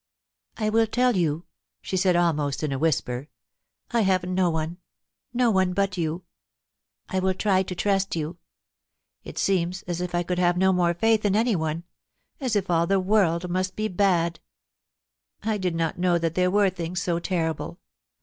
[0.57, 1.45] 'I will tell you,'
[1.79, 3.29] she said, almost in a whisper.'
[3.91, 4.77] I have no one—
[5.31, 6.23] no one but you,...
[7.07, 8.39] I will try to trust you....
[9.23, 11.83] it seems as if I could have no more (aith in anyone—
[12.41, 14.39] as if all the world must be bad....
[15.43, 17.79] I did not know that there were things so terrible.